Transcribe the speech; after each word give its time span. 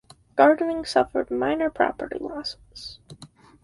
Gardening 0.35 0.83
suffered 0.83 1.29
minor 1.29 1.69
property 1.69 2.17
losses. 2.19 2.97